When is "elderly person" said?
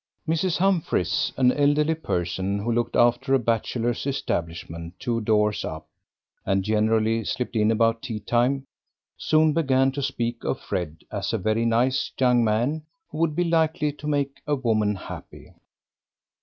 1.51-2.57